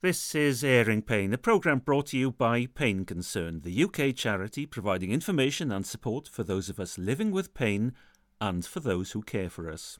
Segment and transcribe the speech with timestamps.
[0.00, 4.64] This is Airing Pain, a programme brought to you by Pain Concern, the UK charity
[4.64, 7.94] providing information and support for those of us living with pain
[8.40, 9.98] and for those who care for us.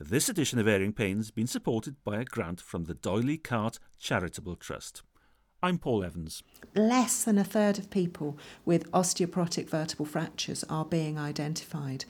[0.00, 3.78] This edition of Airing Pain has been supported by a grant from the D'Oyly Carte
[3.96, 5.02] Charitable Trust.
[5.62, 6.42] I'm Paul Evans.
[6.74, 12.06] Less than a third of people with osteoporotic vertebral fractures are being identified.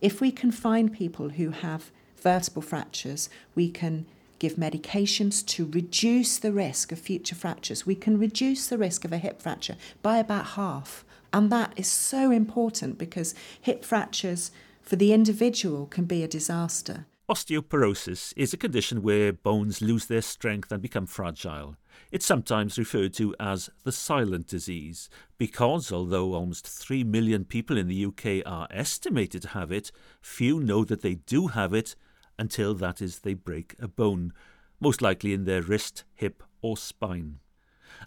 [0.00, 4.06] If we can find people who have vertebral fractures, we can
[4.38, 7.86] give medications to reduce the risk of future fractures.
[7.86, 11.04] We can reduce the risk of a hip fracture by about half.
[11.32, 14.50] And that is so important because hip fractures
[14.82, 17.06] for the individual can be a disaster.
[17.28, 21.76] Osteoporosis is a condition where bones lose their strength and become fragile.
[22.12, 27.88] It's sometimes referred to as the silent disease because, although almost 3 million people in
[27.88, 29.90] the UK are estimated to have it,
[30.20, 31.96] few know that they do have it
[32.38, 34.32] until that is they break a bone,
[34.80, 37.40] most likely in their wrist, hip, or spine.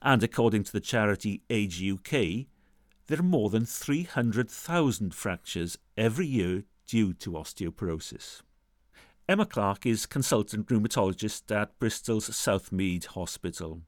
[0.02, 2.48] And according to the charity Age UK,
[3.08, 8.42] there are more than 300,000 fractures every year due to osteoporosis.
[9.30, 13.82] Emma Clark is consultant rheumatologist at Bristol's Southmead Hospital.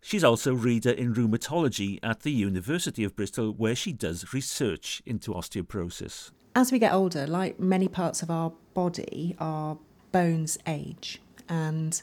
[0.00, 5.32] She's also reader in rheumatology at the University of Bristol, where she does research into
[5.32, 6.32] osteoporosis.
[6.54, 9.78] As we get older, like many parts of our body, our
[10.10, 11.20] bones age.
[11.48, 12.00] And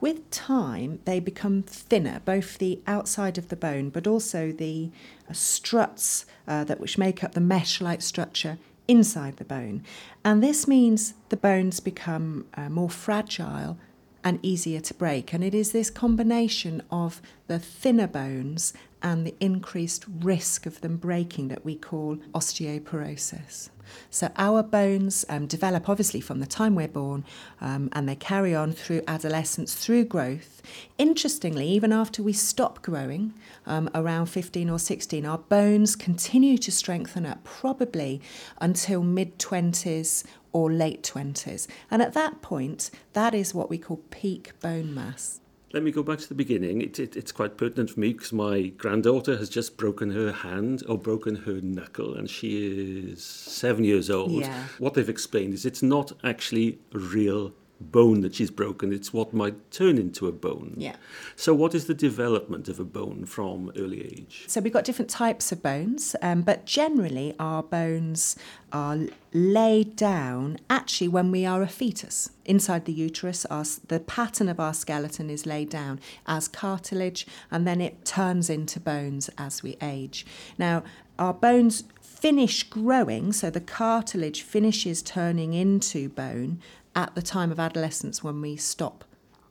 [0.00, 4.90] with time, they become thinner, both the outside of the bone, but also the
[5.28, 9.82] uh, struts uh, that which make up the mesh-like structure inside the bone.
[10.24, 13.78] And this means the bones become uh, more fragile
[14.22, 15.32] and easier to break.
[15.32, 20.96] And it is this combination of the thinner bones and the increased risk of them
[20.96, 23.70] breaking that we call osteoporosis.
[24.10, 27.24] So our bones um, develop obviously from the time we're born
[27.60, 30.62] um, and they carry on through adolescence, through growth.
[30.98, 33.34] Interestingly, even after we stop growing
[33.66, 38.20] um, around 15 or 16, our bones continue to strengthen up probably
[38.60, 41.66] until mid 20s or late 20s.
[41.90, 45.40] And at that point, that is what we call peak bone mass.
[45.72, 46.82] Let me go back to the beginning.
[46.82, 50.82] It, it, it's quite pertinent for me because my granddaughter has just broken her hand
[50.88, 54.32] or broken her knuckle, and she is seven years old.
[54.32, 54.64] Yeah.
[54.78, 59.70] What they've explained is it's not actually real bone that she's broken, it's what might
[59.70, 60.74] turn into a bone.
[60.76, 60.96] Yeah.
[61.34, 64.44] So, what is the development of a bone from early age?
[64.46, 68.36] So we've got different types of bones, um, but generally our bones
[68.72, 68.98] are
[69.32, 72.30] laid down actually when we are a fetus.
[72.44, 77.66] Inside the uterus, our, the pattern of our skeleton is laid down as cartilage and
[77.66, 80.26] then it turns into bones as we age.
[80.58, 80.82] Now,
[81.18, 86.60] our bones finish growing, so the cartilage finishes turning into bone
[86.94, 89.04] at the time of adolescence when we stop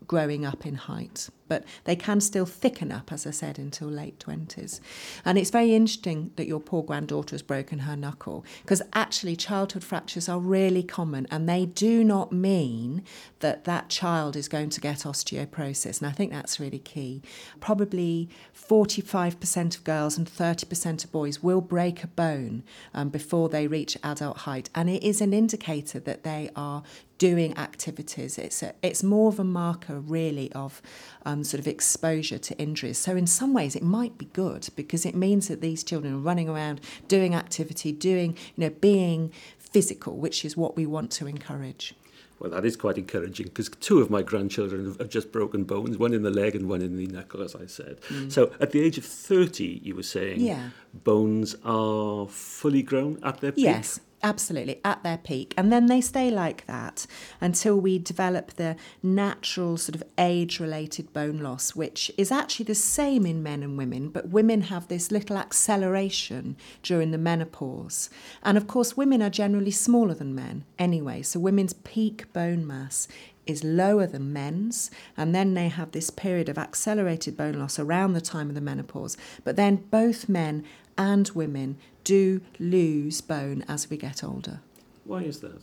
[0.08, 1.30] growing up in height.
[1.50, 4.80] But they can still thicken up, as I said, until late 20s.
[5.26, 9.84] And it's very interesting that your poor granddaughter has broken her knuckle, because actually, childhood
[9.84, 13.04] fractures are really common and they do not mean
[13.40, 16.00] that that child is going to get osteoporosis.
[16.00, 17.22] And I think that's really key.
[17.60, 23.68] Probably 45% of girls and 30% of boys will break a bone um, before they
[23.68, 24.70] reach adult height.
[24.76, 26.84] And it is an indicator that they are
[27.18, 28.38] doing activities.
[28.38, 30.82] It's, a, it's more of a marker, really, of
[31.26, 32.98] um, sort of exposure to injuries.
[32.98, 36.18] So, in some ways, it might be good because it means that these children are
[36.18, 41.28] running around doing activity, doing, you know, being physical, which is what we want to
[41.28, 41.94] encourage.
[42.40, 45.98] Well, that is quite encouraging because two of my grandchildren have, have just broken bones,
[45.98, 48.00] one in the leg and one in the knuckle, as I said.
[48.08, 48.32] Mm.
[48.32, 50.70] So at the age of 30, you were saying yeah.
[50.94, 53.66] bones are fully grown at their peak?
[53.66, 55.54] Yes, Absolutely, at their peak.
[55.56, 57.08] And then they stay like that
[57.40, 62.76] until we develop the natural sort of age related bone loss, which is actually the
[62.76, 68.10] same in men and women, but women have this little acceleration during the menopause.
[68.44, 73.08] And of course, women are generally smaller than men anyway, so women's peak bone mass
[73.46, 78.14] is lower than men's, and then they have this period of accelerated bone loss around
[78.14, 79.18] the time of the menopause.
[79.44, 80.64] But then both men
[81.00, 84.60] and women do lose bone as we get older.
[85.06, 85.62] Why is that?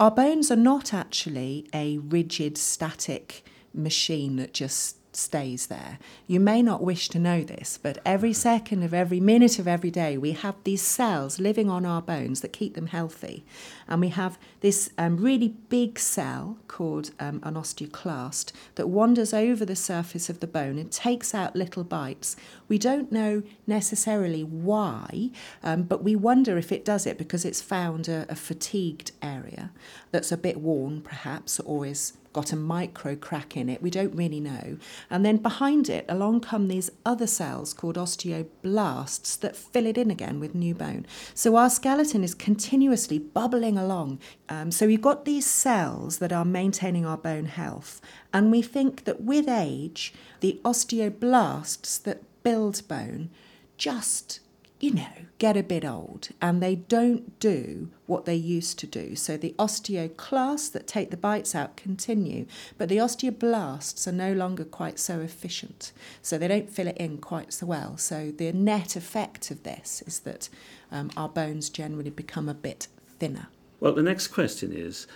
[0.00, 3.44] Our bones are not actually a rigid, static
[3.74, 5.98] machine that just stays there.
[6.26, 9.90] You may not wish to know this, but every second of every minute of every
[9.90, 13.44] day, we have these cells living on our bones that keep them healthy.
[13.88, 19.64] And we have this um, really big cell called um, an osteoclast that wanders over
[19.64, 22.36] the surface of the bone and takes out little bites.
[22.68, 25.30] We don't know necessarily why,
[25.62, 29.70] um, but we wonder if it does it because it's found a, a fatigued area
[30.10, 33.82] that's a bit worn, perhaps, or is got a micro crack in it.
[33.82, 34.78] We don't really know.
[35.10, 40.08] And then behind it, along come these other cells called osteoblasts that fill it in
[40.08, 41.04] again with new bone.
[41.34, 44.20] So our skeleton is continuously bubbling along.
[44.48, 48.00] Um, so we've got these cells that are maintaining our bone health.
[48.32, 53.30] And we think that with age, the osteoblasts that build bone
[53.76, 54.38] just
[54.80, 55.08] you know,
[55.38, 59.16] get a bit old and they don't do what they used to do.
[59.16, 62.46] So the osteoclasts that take the bites out continue,
[62.76, 65.92] but the osteoblasts are no longer quite so efficient.
[66.22, 67.96] So they don't fill it in quite so well.
[67.96, 70.48] So the net effect of this is that
[70.92, 72.88] um, our bones generally become a bit
[73.18, 73.48] thinner.
[73.80, 75.06] Well, the next question is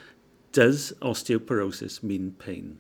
[0.53, 2.79] Does osteoporosis mean pain?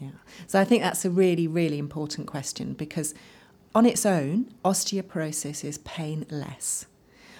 [0.00, 0.10] Yeah.
[0.48, 3.14] So I think that's a really, really important question because
[3.74, 6.86] on its own, osteoporosis is painless.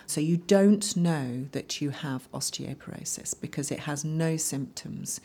[0.07, 5.21] So you don't know that you have osteoporosis because it has no symptoms.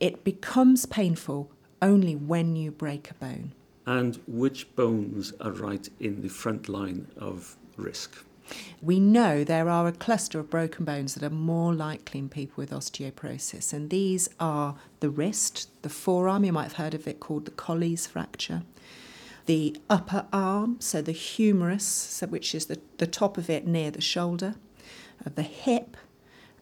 [0.00, 1.50] It becomes painful
[1.80, 3.52] only when you break a bone.
[3.86, 8.24] And which bones are right in the front line of risk?
[8.80, 12.54] We know there are a cluster of broken bones that are more likely in people
[12.56, 17.20] with osteoporosis, and these are the wrist, the forearm, you might have heard of it
[17.20, 18.62] called the Colles fracture,
[19.48, 23.90] the upper arm, so the humerus, so which is the, the top of it near
[23.90, 24.56] the shoulder,
[25.24, 25.96] uh, the hip,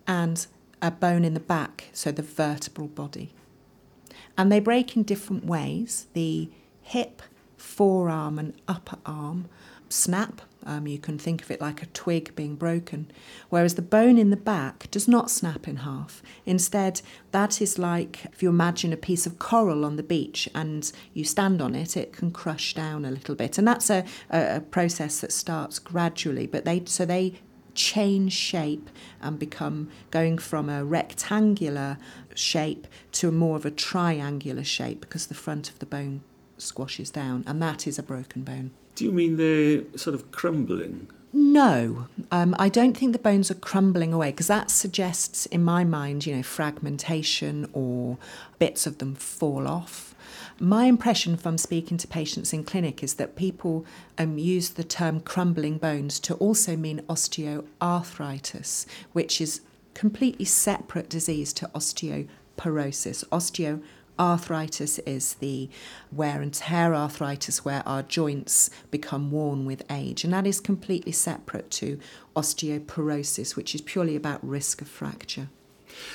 [0.07, 0.47] and
[0.81, 3.33] a bone in the back, so the vertebral body.
[4.39, 6.07] And they break in different ways.
[6.13, 6.49] The
[6.81, 7.23] hip,
[7.57, 9.49] forearm, and upper arm
[9.89, 13.11] snap um, you can think of it like a twig being broken,
[13.49, 16.23] whereas the bone in the back does not snap in half.
[16.45, 20.93] Instead, that is like if you imagine a piece of coral on the beach and
[21.15, 24.57] you stand on it, it can crush down a little bit, and that's a, a,
[24.57, 26.47] a process that starts gradually.
[26.47, 27.35] But they so they
[27.75, 28.91] change shape
[29.21, 31.99] and become going from a rectangular
[32.35, 36.23] shape to more of a triangular shape because the front of the bone
[36.59, 38.73] squashes down, and that is a broken bone.
[38.97, 41.09] Do you mean they're sort of crumbling?
[41.33, 45.85] No, um, I don't think the bones are crumbling away because that suggests, in my
[45.85, 48.17] mind, you know, fragmentation or
[48.59, 50.15] bits of them fall off.
[50.59, 53.85] My impression from speaking to patients in clinic is that people
[54.17, 59.61] um, use the term crumbling bones to also mean osteoarthritis, which is
[59.93, 63.25] completely separate disease to osteoporosis.
[63.29, 63.83] Osteo
[64.19, 65.69] Arthritis is the
[66.11, 71.13] wear and tear arthritis where our joints become worn with age, and that is completely
[71.13, 71.99] separate to
[72.35, 75.49] osteoporosis, which is purely about risk of fracture.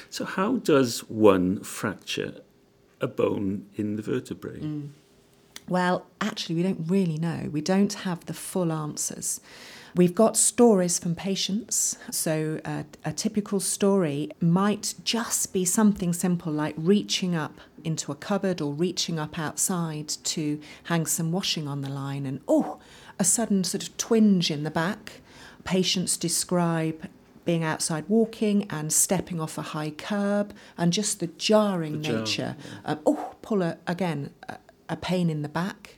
[0.10, 2.42] So, how does one fracture
[3.00, 4.60] a bone in the vertebrae?
[4.60, 4.90] Mm.
[5.68, 7.50] Well, actually, we don't really know.
[7.52, 9.40] We don't have the full answers.
[9.96, 11.98] We've got stories from patients.
[12.12, 18.16] So, uh, a typical story might just be something simple like reaching up into a
[18.16, 22.80] cupboard or reaching up outside to hang some washing on the line, and oh,
[23.20, 25.22] a sudden sort of twinge in the back.
[25.64, 27.08] Patients describe
[27.46, 32.56] being outside walking and stepping off a high curb and just the jarring the nature.
[32.58, 32.92] yeah.
[32.92, 34.58] um, oh, pull a, again, a,
[34.90, 35.98] a pain in the back.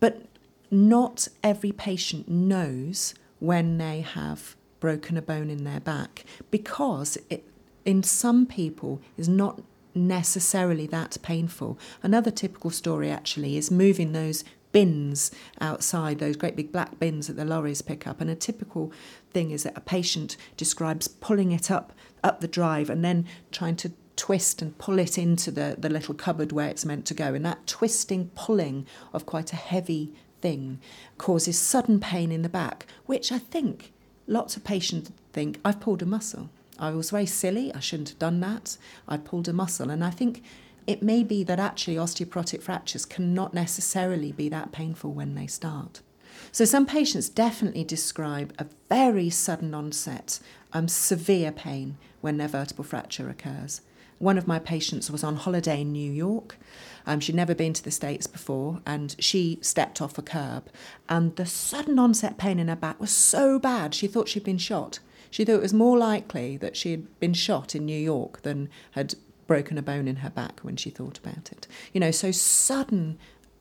[0.00, 0.22] But
[0.70, 7.44] not every patient knows when they have broken a bone in their back because it,
[7.84, 9.60] in some people, is not
[9.94, 11.78] necessarily that painful.
[12.02, 15.30] Another typical story actually is moving those bins
[15.60, 18.20] outside, those great big black bins that the lorries pick up.
[18.20, 18.92] And a typical
[19.30, 21.92] thing is that a patient describes pulling it up
[22.24, 26.14] up the drive and then trying to twist and pull it into the, the little
[26.14, 27.34] cupboard where it's meant to go.
[27.34, 30.80] And that twisting, pulling of quite a heavy thing
[31.18, 33.92] causes sudden pain in the back, which I think
[34.26, 36.50] lots of patients think I've pulled a muscle.
[36.82, 38.76] I was very silly, I shouldn't have done that.
[39.06, 39.88] I pulled a muscle.
[39.88, 40.42] And I think
[40.84, 46.00] it may be that actually osteoporotic fractures cannot necessarily be that painful when they start.
[46.50, 50.40] So some patients definitely describe a very sudden onset,
[50.72, 53.82] um, severe pain when their vertebral fracture occurs.
[54.18, 56.56] One of my patients was on holiday in New York.
[57.06, 60.68] Um, she'd never been to the States before, and she stepped off a curb.
[61.08, 64.58] And the sudden onset pain in her back was so bad, she thought she'd been
[64.58, 64.98] shot.
[65.32, 68.68] She thought it was more likely that she had been shot in New York than
[68.90, 69.14] had
[69.46, 71.66] broken a bone in her back when she thought about it.
[71.94, 73.18] You know, so sudden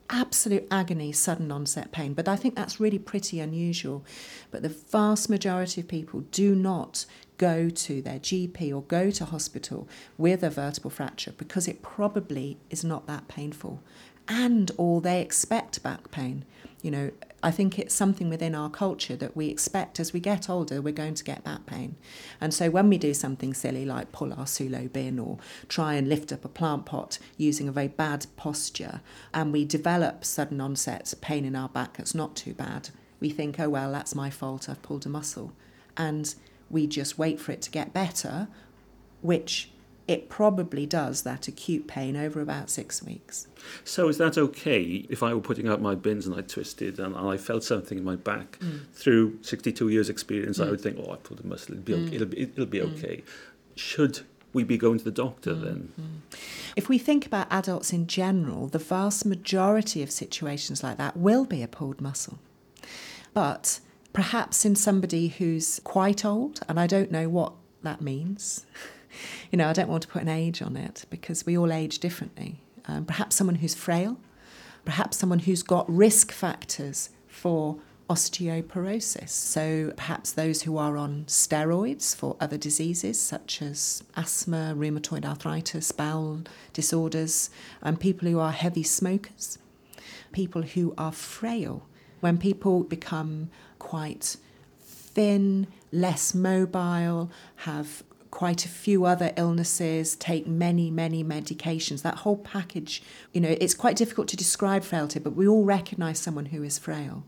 [0.10, 2.14] absolute agony, sudden onset pain.
[2.14, 4.04] But I think that's really pretty unusual.
[4.52, 7.06] But the vast majority of people do not
[7.38, 9.88] go to their GP or go to hospital
[10.18, 13.82] with a vertebral fracture because it probably is not that painful.
[14.28, 16.46] And or they expect back pain.
[16.82, 17.12] You know,
[17.44, 20.94] I think it's something within our culture that we expect as we get older, we're
[20.94, 21.96] going to get back pain.
[22.40, 25.38] And so when we do something silly like pull our sulo bin or
[25.68, 29.02] try and lift up a plant pot using a very bad posture,
[29.34, 33.60] and we develop sudden onset pain in our back that's not too bad, we think,
[33.60, 35.54] oh, well, that's my fault, I've pulled a muscle.
[35.98, 36.34] And
[36.70, 38.48] we just wait for it to get better,
[39.22, 39.72] which
[40.12, 43.48] it probably does that acute pain over about six weeks.
[43.86, 47.16] So is that okay if I were putting out my bins and I twisted and
[47.16, 48.82] I felt something in my back mm.
[48.92, 50.68] through 62 years experience, mm.
[50.68, 52.04] I would think, oh, I pulled a muscle, it'll be okay.
[52.04, 52.14] Mm.
[52.14, 53.24] It'll, be, it'll be okay.
[53.76, 54.20] Should
[54.52, 55.64] we be going to the doctor mm.
[55.64, 55.94] then?
[55.98, 56.38] Mm.
[56.76, 61.46] If we think about adults in general, the vast majority of situations like that will
[61.46, 62.38] be a pulled muscle.
[63.34, 63.80] But
[64.12, 68.66] perhaps in somebody who's quite old, and I don't know what that means.
[69.52, 72.00] You know, I don't want to put an age on it because we all age
[72.00, 72.62] differently.
[72.86, 74.18] Um, perhaps someone who's frail,
[74.86, 77.78] perhaps someone who's got risk factors for
[78.12, 79.30] osteoporosis.
[79.30, 85.94] So perhaps those who are on steroids for other diseases such as asthma, rheumatoid arthritis,
[85.94, 86.42] bowel
[86.74, 87.50] disorders,
[87.82, 89.60] and people who are heavy smokers,
[90.34, 91.88] people who are frail.
[92.20, 93.50] When people become
[93.80, 94.36] quite
[94.82, 102.02] thin, less mobile, have quite a few other illnesses, take many, many medications.
[102.02, 106.18] That whole package, you know, it's quite difficult to describe frailty, but we all recognize
[106.18, 107.26] someone who is frail.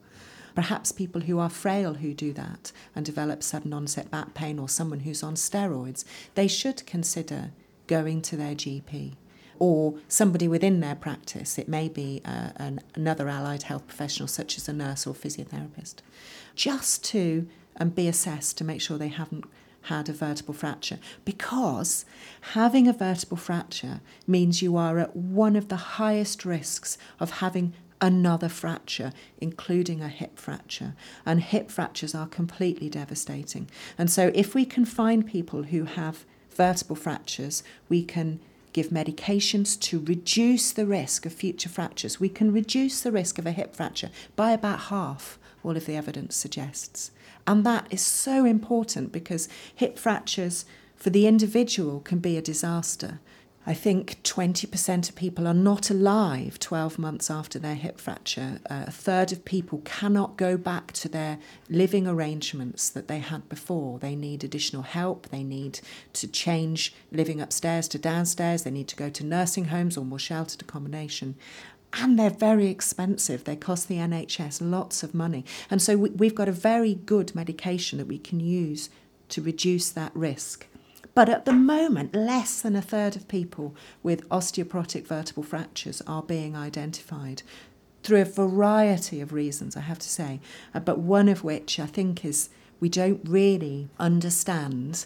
[0.56, 4.70] Perhaps people who are frail who do that and develop sudden onset back pain, or
[4.70, 6.06] someone who's on steroids,
[6.36, 7.52] they should consider
[7.88, 9.14] going to their GP
[9.60, 11.58] or somebody within their practice.
[11.58, 15.96] It may be uh, an, another allied health professional, such as a nurse or physiotherapist,
[16.56, 17.48] just to
[17.80, 19.46] um, be assessed to make sure they haven't
[19.84, 22.06] had a vertebral fracture because
[22.54, 27.74] having a vertebral fracture means you are at one of the highest risks of having
[28.04, 30.94] another fracture, including a hip fracture.
[31.26, 33.70] And hip fractures are completely devastating.
[33.98, 38.40] And so, if we can find people who have vertebral fractures, we can
[38.74, 42.20] give medications to reduce the risk of future fractures.
[42.20, 45.96] We can reduce the risk of a hip fracture by about half, all of the
[45.96, 47.12] evidence suggests.
[47.46, 53.20] And that is so important because hip fractures for the individual can be a disaster.
[53.66, 58.60] I think 20% of people are not alive 12 months after their hip fracture.
[58.70, 63.48] Uh, a third of people cannot go back to their living arrangements that they had
[63.48, 64.00] before.
[64.00, 65.30] They need additional help.
[65.30, 65.80] They need
[66.12, 68.64] to change living upstairs to downstairs.
[68.64, 71.36] They need to go to nursing homes or more sheltered accommodation
[71.94, 73.44] and they're very expensive.
[73.44, 75.46] They cost the NHS lots of money.
[75.70, 78.90] And so we, have got a very good medication that we can use
[79.30, 80.68] to reduce that risk.
[81.16, 86.24] But at the moment, less than a third of people with osteoporotic vertebral fractures are
[86.24, 87.44] being identified
[88.02, 90.40] through a variety of reasons, I have to say.
[90.74, 95.06] Uh, but one of which I think is we don't really understand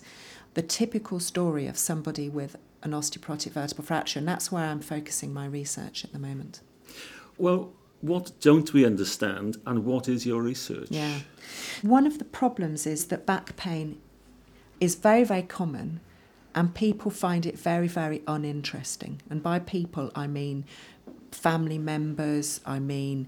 [0.53, 5.33] the typical story of somebody with an osteoporotic vertebral fracture, and that's where I'm focusing
[5.33, 6.61] my research at the moment.
[7.37, 10.87] Well, what don't we understand and what is your research?
[10.89, 11.19] Yeah.
[11.81, 13.99] One of the problems is that back pain
[14.79, 15.99] is very, very common
[16.53, 19.21] and people find it very, very uninteresting.
[19.29, 20.65] And by people, I mean
[21.31, 23.27] family members, I mean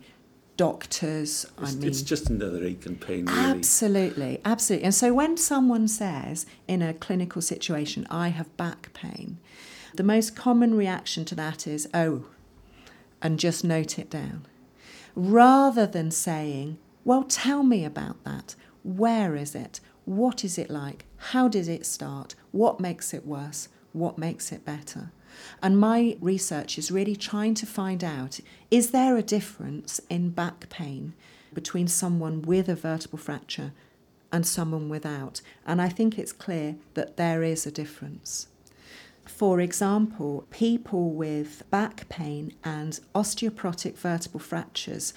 [0.58, 1.88] doctors, it's, I mean.
[1.88, 3.40] It's just another ache and pain, really.
[3.40, 4.86] Absolutely, absolutely.
[4.86, 9.38] And so when someone says in a clinical situation, I have back pain,
[9.96, 12.26] the most common reaction to that is, oh,
[13.22, 14.46] and just note it down.
[15.16, 18.56] Rather than saying, well, tell me about that.
[18.84, 19.80] Where is it?
[20.06, 21.06] What is it like?
[21.18, 22.36] How did it start?
[22.52, 23.70] What makes it worse?
[23.94, 25.12] What makes it better?
[25.62, 28.40] And my research is really trying to find out
[28.72, 31.14] is there a difference in back pain
[31.54, 33.72] between someone with a vertebral fracture
[34.32, 35.42] and someone without?
[35.66, 38.48] And I think it's clear that there is a difference.
[39.30, 45.14] For example, people with back pain and osteoporotic vertebral fractures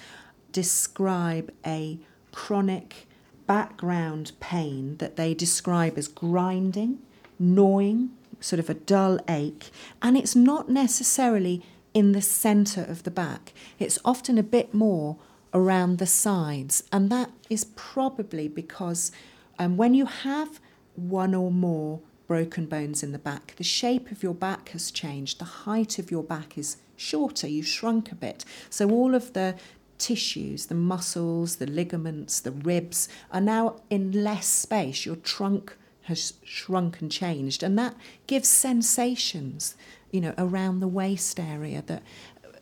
[0.53, 1.99] describe a
[2.31, 3.07] chronic
[3.47, 6.99] background pain that they describe as grinding,
[7.37, 11.61] gnawing, sort of a dull ache, and it's not necessarily
[11.93, 13.51] in the centre of the back.
[13.77, 15.17] It's often a bit more
[15.53, 19.11] around the sides, and that is probably because
[19.59, 20.61] um, when you have
[20.95, 21.99] one or more
[22.33, 23.53] broken bones in the back.
[23.57, 25.37] The shape of your back has changed.
[25.37, 27.47] The height of your back is shorter.
[27.47, 28.43] You've shrunk a bit.
[28.71, 29.53] So all of the
[29.99, 35.05] tissues, the muscles, the ligaments, the ribs are now in less space.
[35.05, 37.61] Your trunk has shrunk and changed.
[37.61, 39.75] And that gives sensations,
[40.09, 42.01] you know, around the waist area that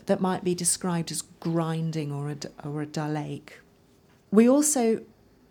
[0.07, 2.37] that might be described as grinding or a,
[2.67, 3.61] or a dull ache.
[4.31, 4.99] We also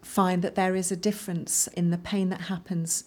[0.03, 3.05] find that there is a difference in the pain that happens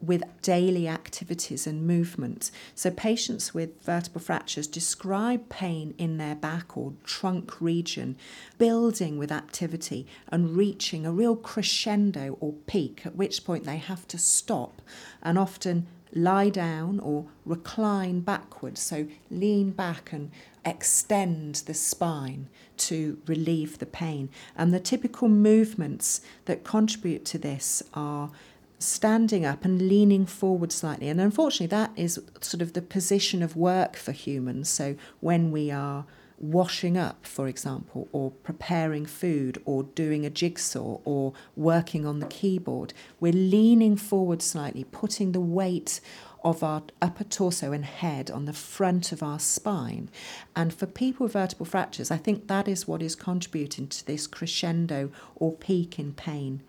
[0.00, 2.50] with daily activities and movement.
[2.74, 8.16] So, patients with vertebral fractures describe pain in their back or trunk region
[8.58, 14.06] building with activity and reaching a real crescendo or peak, at which point they have
[14.08, 14.80] to stop
[15.22, 18.80] and often lie down or recline backwards.
[18.80, 20.30] So, lean back and
[20.64, 24.28] extend the spine to relieve the pain.
[24.56, 28.30] And the typical movements that contribute to this are
[28.78, 31.08] standing up and leaning forward slightly.
[31.08, 34.68] And unfortunately, that is sort of the position of work for humans.
[34.68, 36.06] So when we are
[36.40, 42.26] washing up, for example, or preparing food, or doing a jigsaw, or working on the
[42.26, 46.00] keyboard, we're leaning forward slightly, putting the weight
[46.44, 50.08] of our upper torso and head on the front of our spine.
[50.54, 54.28] And for people with vertebral fractures, I think that is what is contributing to this
[54.28, 56.62] crescendo or peak in pain.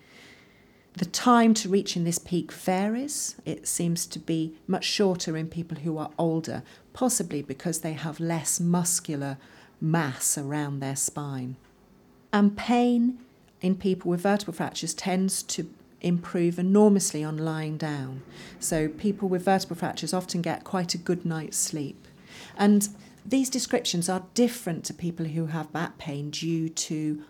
[1.00, 3.38] The time to reaching this peak varies.
[3.46, 8.20] It seems to be much shorter in people who are older, possibly because they have
[8.20, 9.38] less muscular
[9.80, 11.56] mass around their spine.
[12.34, 13.18] And pain
[13.62, 15.70] in people with vertebral fractures tends to
[16.02, 18.22] improve enormously on lying down.
[18.60, 22.10] So people with vertebral fractures often get quite a good night's sleep.
[22.58, 22.90] And
[23.26, 27.24] these descriptions are different to people who have back pain due to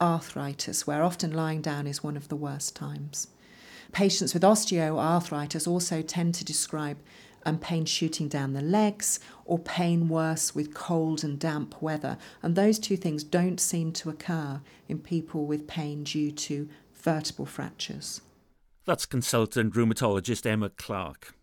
[0.00, 3.28] osteoarthritis, where often lying down is one of the worst times.
[3.92, 6.98] Patients with osteoarthritis also tend to describe
[7.44, 12.18] um, pain shooting down the legs or pain worse with cold and damp weather.
[12.42, 17.46] And those two things don't seem to occur in people with pain due to vertebral
[17.46, 18.20] fractures.
[18.84, 21.35] That's consultant rheumatologist Emma Clark.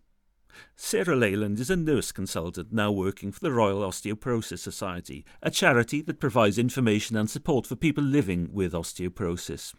[0.76, 6.02] Sarah Leyland is a nurse consultant now working for the Royal Osteoporosis Society, a charity
[6.02, 9.74] that provides information and support for people living with osteoporosis.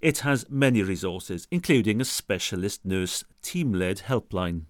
[0.00, 4.62] It has many resources, including a specialist nurse team led helpline.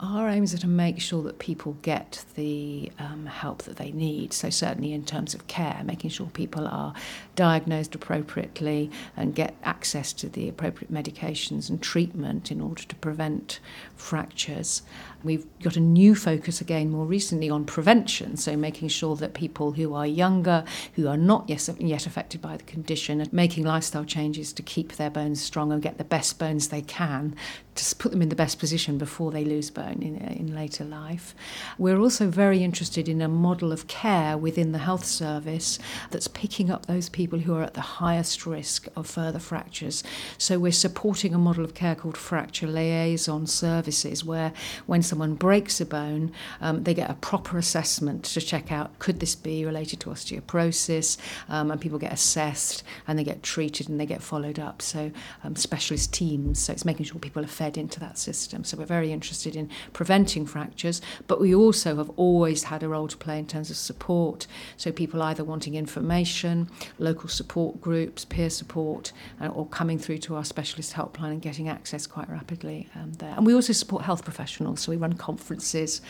[0.00, 4.32] Our aims are to make sure that people get the um, help that they need.
[4.32, 6.94] So, certainly in terms of care, making sure people are
[7.34, 13.58] diagnosed appropriately and get access to the appropriate medications and treatment in order to prevent
[13.96, 14.82] fractures.
[15.24, 19.72] We've got a new focus again more recently on prevention, so making sure that people
[19.72, 24.52] who are younger, who are not yet affected by the condition, are making lifestyle changes
[24.52, 27.34] to keep their bones strong and get the best bones they can
[27.78, 30.84] to put them in the best position before they lose bone in, uh, in later
[30.84, 31.34] life.
[31.78, 35.78] We're also very interested in a model of care within the health service
[36.10, 40.02] that's picking up those people who are at the highest risk of further fractures.
[40.38, 44.52] So we're supporting a model of care called fracture liaison services, where
[44.86, 49.20] when someone breaks a bone, um, they get a proper assessment to check out could
[49.20, 51.16] this be related to osteoporosis,
[51.48, 54.82] um, and people get assessed and they get treated and they get followed up.
[54.82, 55.10] So
[55.44, 56.60] um, specialist teams.
[56.60, 58.64] So it's making sure people are fed into that system.
[58.64, 63.08] So we're very interested in preventing fractures, but we also have always had a role
[63.08, 64.46] to play in terms of support.
[64.76, 66.68] So people either wanting information,
[66.98, 71.68] local support groups, peer support, uh, or coming through to our specialist helpline and getting
[71.68, 73.34] access quite rapidly um, there.
[73.36, 74.80] And we also support health professionals.
[74.80, 76.00] So we run conferences,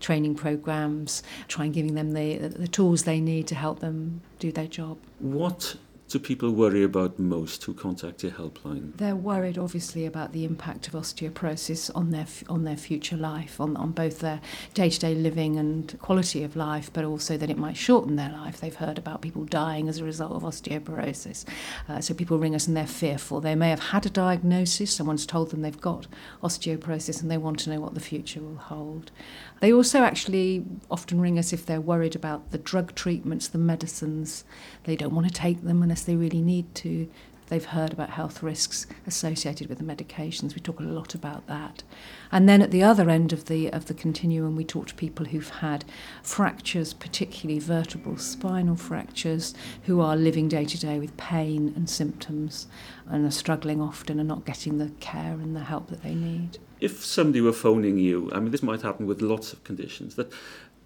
[0.00, 4.52] training programs, try and giving them the, the tools they need to help them do
[4.52, 4.98] their job.
[5.18, 5.76] What
[6.08, 8.96] do people worry about most who contact your helpline?
[8.96, 13.76] They're worried, obviously, about the impact of osteoporosis on their on their future life, on,
[13.76, 14.40] on both their
[14.72, 18.30] day to day living and quality of life, but also that it might shorten their
[18.30, 18.58] life.
[18.58, 21.44] They've heard about people dying as a result of osteoporosis.
[21.88, 23.40] Uh, so people ring us and they're fearful.
[23.40, 26.06] They may have had a diagnosis, someone's told them they've got
[26.42, 29.10] osteoporosis, and they want to know what the future will hold.
[29.60, 34.44] They also actually often ring us if they're worried about the drug treatments, the medicines.
[34.84, 37.08] They don't want to take them unless they really need to.
[37.48, 40.54] They've heard about health risks associated with the medications.
[40.54, 41.82] We talk a lot about that.
[42.30, 45.26] And then at the other end of the of the continuum, we talk to people
[45.26, 45.86] who've had
[46.22, 52.68] fractures, particularly vertebral spinal fractures, who are living day to day with pain and symptoms
[53.08, 56.58] and are struggling often and not getting the care and the help that they need
[56.80, 60.32] if somebody were phoning you, I mean, this might happen with lots of conditions, that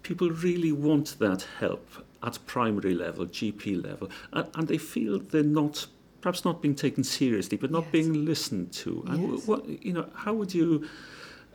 [0.01, 1.87] people really want that help
[2.21, 5.87] at primary level, GP level, and, and they feel they're not,
[6.21, 7.91] perhaps not being taken seriously, but not yes.
[7.91, 9.03] being listened to.
[9.05, 9.15] Yes.
[9.15, 10.87] And what, you know, how would you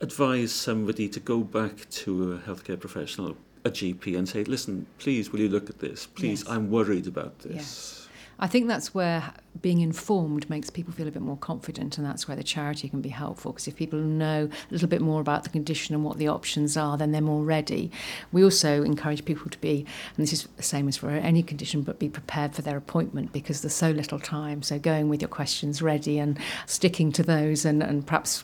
[0.01, 5.31] advise somebody to go back to a healthcare professional, a GP, and say, listen, please,
[5.31, 6.05] will you look at this?
[6.05, 6.49] Please, yes.
[6.49, 8.07] I'm worried about this.
[8.39, 12.27] I think that's where being informed makes people feel a bit more confident, and that's
[12.27, 13.51] where the charity can be helpful.
[13.51, 16.77] Because if people know a little bit more about the condition and what the options
[16.77, 17.91] are, then they're more ready.
[18.31, 19.85] We also encourage people to be,
[20.15, 23.33] and this is the same as for any condition, but be prepared for their appointment
[23.33, 24.61] because there's so little time.
[24.61, 28.43] So going with your questions ready and sticking to those, and, and perhaps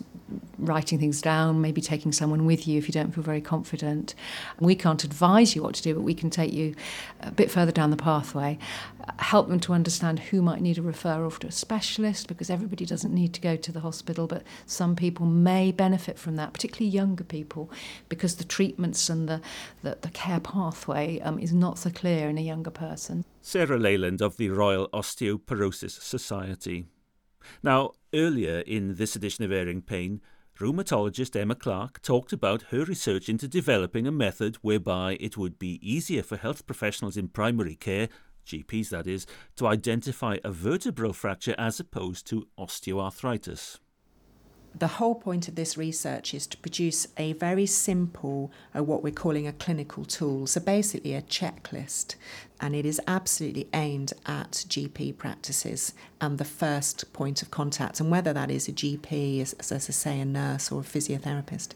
[0.57, 4.15] writing things down, maybe taking someone with you if you don't feel very confident.
[4.59, 6.75] We can't advise you what to do, but we can take you
[7.21, 8.57] a bit further down the pathway,
[9.19, 13.13] help them to understand who might need a referral to a specialist because everybody doesn't
[13.13, 17.23] need to go to the hospital, but some people may benefit from that, particularly younger
[17.23, 17.69] people,
[18.09, 19.41] because the treatments and the,
[19.83, 23.25] the, the care pathway um, is not so clear in a younger person.
[23.41, 26.85] Sarah Leyland of the Royal Osteoporosis Society.
[27.61, 30.21] Now, earlier in this edition of Airing Pain,
[30.59, 35.79] rheumatologist Emma Clark talked about her research into developing a method whereby it would be
[35.81, 38.07] easier for health professionals in primary care,
[38.45, 43.79] GPs that is, to identify a vertebral fracture as opposed to osteoarthritis
[44.77, 49.13] the whole point of this research is to produce a very simple, uh, what we're
[49.13, 50.47] calling a clinical tool.
[50.47, 52.15] So basically, a checklist.
[52.61, 58.09] And it is absolutely aimed at GP practices and the first point of contact, and
[58.09, 61.69] whether that is a GP, as, as I say, a nurse or a physiotherapist.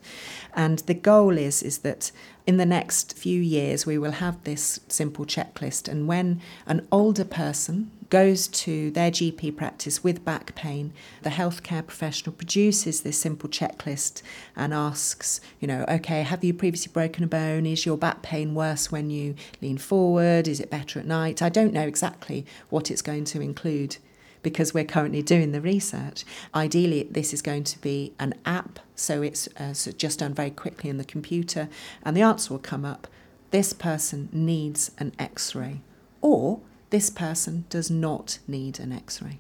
[0.54, 2.12] And the goal is, is that
[2.48, 5.88] in the next few years, we will have this simple checklist.
[5.88, 11.86] And when an older person, goes to their GP practice with back pain, the healthcare
[11.86, 14.22] professional produces this simple checklist
[14.56, 17.66] and asks, you know, okay, have you previously broken a bone?
[17.66, 20.48] Is your back pain worse when you lean forward?
[20.48, 21.42] Is it better at night?
[21.42, 23.98] I don't know exactly what it's going to include
[24.42, 26.24] because we're currently doing the research.
[26.56, 30.90] Ideally, this is going to be an app, so it's uh, just done very quickly
[30.90, 31.68] in the computer,
[32.04, 33.08] and the answer will come up
[33.52, 35.82] this person needs an x ray.
[36.22, 39.40] Or this person does not need an x ray.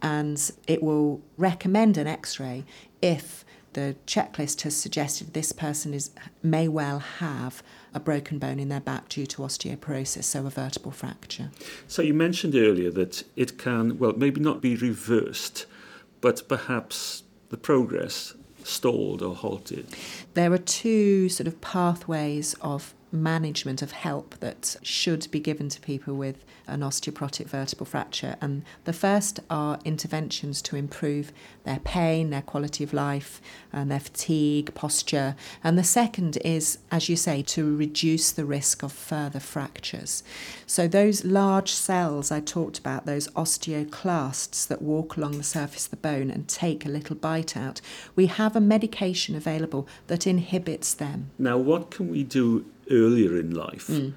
[0.00, 2.64] And it will recommend an x ray
[3.00, 6.10] if the checklist has suggested this person is
[6.42, 7.62] may well have
[7.94, 11.50] a broken bone in their back due to osteoporosis, so a vertebral fracture.
[11.86, 15.66] So you mentioned earlier that it can, well, maybe not be reversed,
[16.20, 19.86] but perhaps the progress stalled or halted.
[20.34, 25.80] There are two sort of pathways of management of help that should be given to
[25.80, 28.36] people with an osteoporotic vertebral fracture.
[28.40, 31.32] And the first are interventions to improve
[31.64, 33.40] their pain, their quality of life,
[33.72, 35.36] and their fatigue, posture.
[35.62, 40.22] And the second is, as you say, to reduce the risk of further fractures.
[40.66, 45.90] So those large cells I talked about, those osteoclasts that walk along the surface of
[45.90, 47.80] the bone and take a little bite out,
[48.16, 51.30] we have a medication available that inhibits them.
[51.38, 54.12] Now, what can we do earlier in life mm.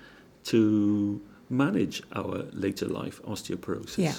[0.46, 3.98] to manage our later life osteoporosis.
[3.98, 4.14] Yeah.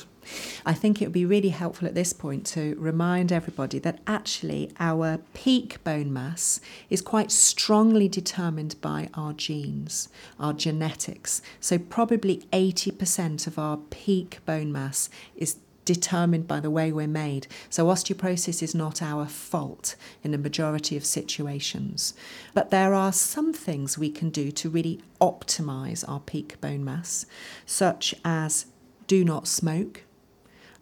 [0.65, 4.73] I think it would be really helpful at this point to remind everybody that actually
[4.81, 10.09] our peak bone mass is quite strongly determined by our genes,
[10.41, 11.43] our genetics.
[11.61, 17.47] So, probably 80% of our peak bone mass is determined by the way we're made.
[17.71, 22.13] So, osteoporosis is not our fault in a majority of situations.
[22.53, 27.25] But there are some things we can do to really optimize our peak bone mass,
[27.65, 28.67] such as
[29.07, 30.03] do not smoke,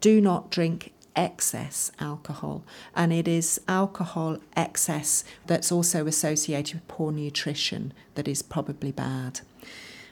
[0.01, 2.65] do not drink excess alcohol,
[2.95, 9.39] and it is alcohol excess that's also associated with poor nutrition that is probably bad.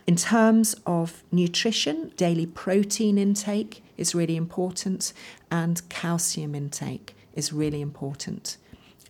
[0.05, 5.13] In terms of nutrition, daily protein intake is really important,
[5.49, 8.57] and calcium intake is really important.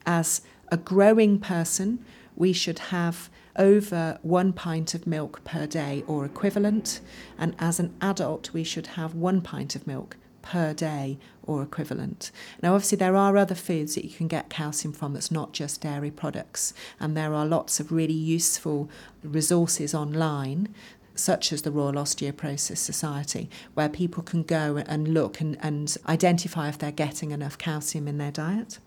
[0.05, 6.25] As a growing person, we should have over one pint of milk per day or
[6.25, 7.01] equivalent,
[7.37, 12.31] and as an adult, we should have one pint of milk per day or equivalent.
[12.61, 15.81] Now, obviously, there are other foods that you can get calcium from that's not just
[15.81, 18.89] dairy products, and there are lots of really useful
[19.23, 20.67] resources online.
[21.15, 26.69] Such as the Royal Osteoporosis Society, where people can go and look and, and identify
[26.69, 28.79] if they're getting enough calcium in their diet.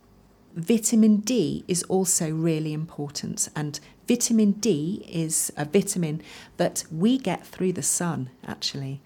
[0.52, 6.22] Vitamin D is also really important, and vitamin D is a vitamin
[6.56, 9.00] that we get through the sun, actually,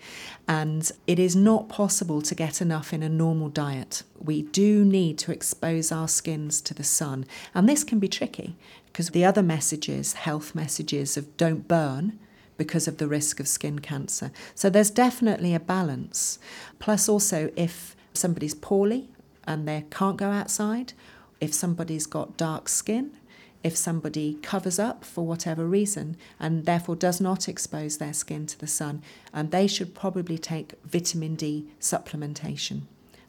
[0.46, 4.02] and it is not possible to get enough in a normal diet.
[4.18, 8.56] We do need to expose our skins to the sun, and this can be tricky
[8.86, 12.18] because the other messages, health messages of don't burn,
[12.60, 14.30] because of the risk of skin cancer.
[14.54, 16.38] So there's definitely a balance.
[16.78, 19.08] Plus, also, if somebody's poorly
[19.44, 20.92] and they can't go outside,
[21.40, 23.16] if somebody's got dark skin,
[23.62, 28.59] if somebody covers up for whatever reason and therefore does not expose their skin to
[28.59, 29.03] the sun,
[29.35, 32.83] um, they should probably take vitamin D supplementation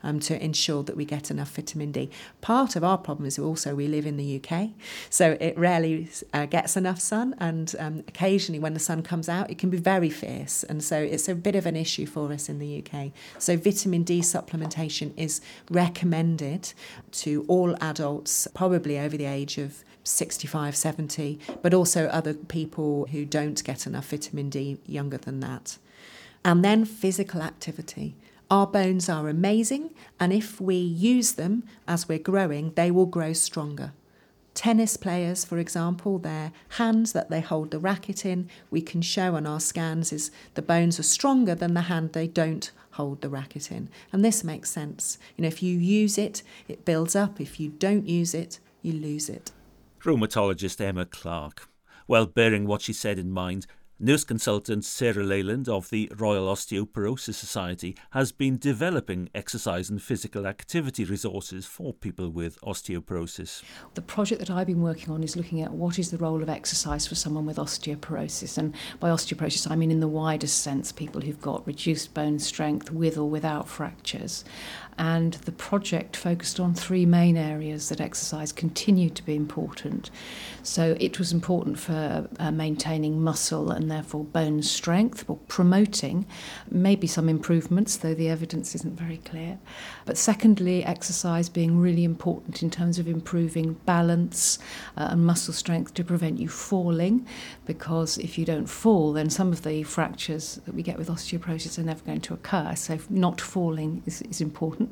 [0.04, 2.10] um, to ensure that we get enough vitamin D.
[2.41, 4.70] Part of our problem is also we live in the UK,
[5.10, 9.50] so it rarely uh, gets enough sun, and um, occasionally when the sun comes out,
[9.50, 12.50] it can be very fierce, and so it's a bit of an issue for us
[12.50, 13.12] in the UK.
[13.38, 16.74] So vitamin D supplementation is recommended
[17.12, 23.25] to all adults, probably over the age of 65, 70, but also other people who
[23.25, 25.77] don't get enough vitamin D younger than that.
[26.43, 28.15] And then physical activity.
[28.49, 33.31] Our bones are amazing, and if we use them as we're growing, they will grow
[33.33, 33.93] stronger.
[34.53, 39.35] Tennis players, for example, their hands that they hold the racket in, we can show
[39.35, 43.29] on our scans is the bones are stronger than the hand they don't hold the
[43.29, 43.87] racket in.
[44.11, 45.17] And this makes sense.
[45.37, 47.39] You know, if you use it, it builds up.
[47.39, 49.53] If you don't use it, you lose it.
[50.03, 51.69] Rheumatologist Emma Clark.
[52.07, 53.67] Well, bearing what she said in mind,
[54.03, 60.47] Nurse consultant Sarah Leyland of the Royal Osteoporosis Society has been developing exercise and physical
[60.47, 63.61] activity resources for people with osteoporosis.
[63.93, 66.49] The project that I've been working on is looking at what is the role of
[66.49, 68.57] exercise for someone with osteoporosis.
[68.57, 72.89] And by osteoporosis, I mean in the widest sense, people who've got reduced bone strength
[72.89, 74.43] with or without fractures
[75.01, 80.11] and the project focused on three main areas that exercise continued to be important.
[80.61, 86.27] So it was important for uh, maintaining muscle and therefore bone strength, or promoting
[86.69, 89.57] maybe some improvements, though the evidence isn't very clear.
[90.05, 94.59] But secondly, exercise being really important in terms of improving balance
[94.95, 97.25] uh, and muscle strength to prevent you falling,
[97.65, 101.79] because if you don't fall, then some of the fractures that we get with osteoporosis
[101.79, 102.75] are never going to occur.
[102.75, 104.90] So not falling is, is important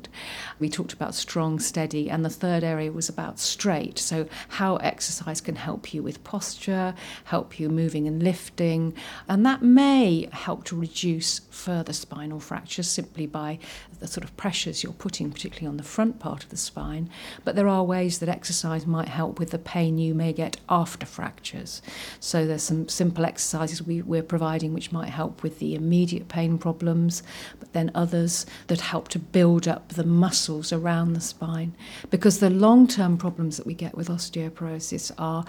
[0.58, 3.98] We talked about strong, steady, and the third area was about straight.
[3.98, 8.94] So, how exercise can help you with posture, help you moving and lifting,
[9.28, 13.58] and that may help to reduce further spinal fractures simply by
[14.00, 17.10] the sort of pressures you're putting, particularly on the front part of the spine.
[17.44, 21.06] But there are ways that exercise might help with the pain you may get after
[21.06, 21.82] fractures.
[22.18, 26.58] So, there's some simple exercises we, we're providing which might help with the immediate pain
[26.58, 27.22] problems,
[27.58, 31.74] but then others that help to build up the muscles around the spine.
[32.10, 35.44] Because the long term problems that we get with osteoporosis are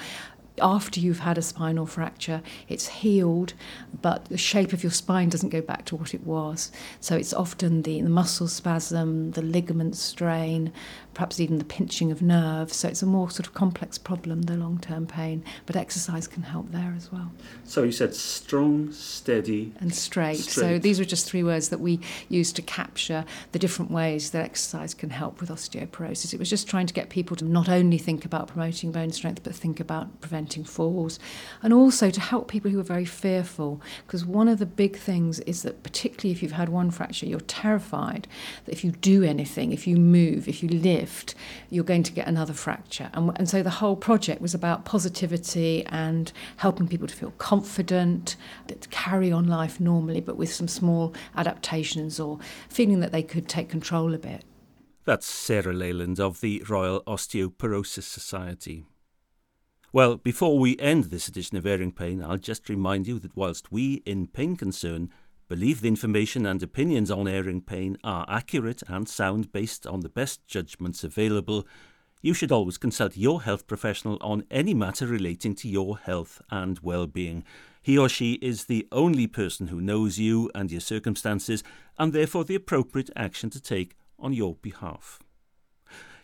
[0.62, 3.54] after you've had a spinal fracture, it's healed,
[4.02, 6.72] but the shape of your spine doesn't go back to what it was.
[7.00, 10.72] So it's often the, the muscle spasm, the ligament strain,
[11.14, 12.76] perhaps even the pinching of nerves.
[12.76, 16.44] So it's a more sort of complex problem, the long term pain, but exercise can
[16.44, 17.32] help there as well.
[17.64, 20.38] So you said strong, steady, and straight.
[20.38, 20.64] straight.
[20.64, 24.44] So these were just three words that we used to capture the different ways that
[24.44, 26.34] exercise can help with osteoporosis.
[26.34, 29.44] It was just trying to get people to not only think about promoting bone strength,
[29.44, 31.20] but think about preventing falls,
[31.62, 33.82] and also to help people who are very fearful.
[34.06, 37.40] Because one of the big things is that, particularly if you've had one fracture, you're
[37.42, 38.28] terrified
[38.66, 41.01] that if you do anything, if you move, if you live,
[41.70, 43.10] you're going to get another fracture.
[43.14, 48.36] And, and so the whole project was about positivity and helping people to feel confident,
[48.68, 53.48] to carry on life normally, but with some small adaptations or feeling that they could
[53.48, 54.44] take control a bit.
[55.04, 58.86] That's Sarah Leyland of the Royal Osteoporosis Society.
[59.94, 63.74] Well, before we end this edition of Airing Pain, I'll just remind you that whilst
[63.74, 65.10] we in Pain Concern
[65.52, 70.08] believe the information and opinions on airing pain are accurate and sound based on the
[70.08, 71.68] best judgments available,
[72.22, 76.80] you should always consult your health professional on any matter relating to your health and
[76.80, 77.44] well-being.
[77.82, 81.66] He or she is the only person who knows you and your circumstances
[82.00, 85.20] and therefore the appropriate action to take on your behalf.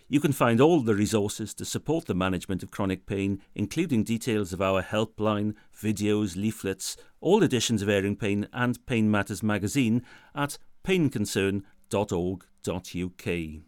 [0.09, 4.53] You can find all the resources to support the management of chronic pain, including details
[4.53, 10.57] of our helpline, videos, leaflets, all editions of Airing Pain and Pain Matters magazine at
[10.85, 13.63] painconcern.org.uk.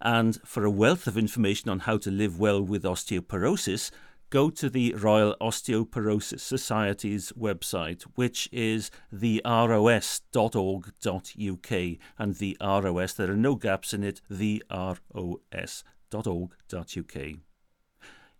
[0.00, 3.92] And for a wealth of information on how to live well with osteoporosis,
[4.30, 9.48] go to the Royal Osteoporosis Society's website, which is theros.org.uk.
[12.18, 15.84] And the ROS, there are no gaps in it, theros.org.uk.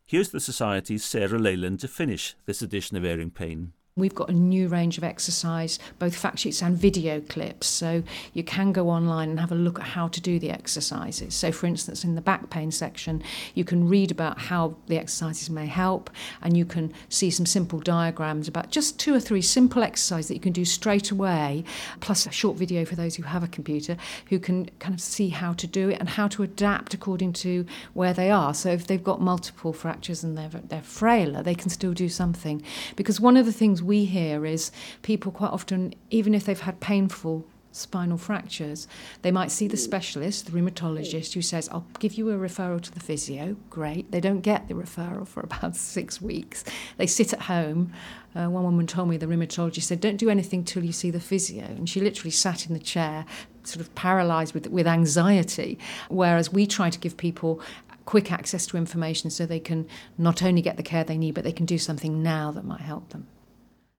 [0.05, 3.75] Here's the Society's Sarah Leyland to finish this edition of Airing Pain.
[3.99, 7.67] We've got a new range of exercise, both fact sheets and video clips.
[7.67, 11.35] So you can go online and have a look at how to do the exercises.
[11.35, 13.23] So, for instance, in the back pain section,
[13.55, 16.11] you can read about how the exercises may help,
[16.43, 20.35] and you can see some simple diagrams about just two or three simple exercises that
[20.35, 21.65] you can do straight away,
[21.99, 23.97] plus a short video for those who have a computer
[24.29, 27.67] who can kind of see how to do it and how to adapt according to
[27.95, 28.55] where they are.
[28.55, 32.63] So, if they've got multiple fractures and they're, they're frailer, they can still do something.
[32.95, 34.71] Because one of the things we hear is
[35.03, 38.89] people quite often, even if they've had painful spinal fractures,
[39.23, 42.93] they might see the specialist, the rheumatologist, who says, I'll give you a referral to
[42.93, 43.57] the physio.
[43.71, 44.11] Great.
[44.11, 46.65] They don't get the referral for about six weeks.
[46.97, 47.93] They sit at home.
[48.35, 51.21] Uh, one woman told me the rheumatologist said, Don't do anything till you see the
[51.21, 51.65] physio.
[51.65, 53.25] And she literally sat in the chair,
[53.65, 55.79] sort of paralyzed with, with anxiety.
[56.09, 57.61] Whereas we try to give people
[58.05, 61.45] quick access to information so they can not only get the care they need, but
[61.45, 63.27] they can do something now that might help them.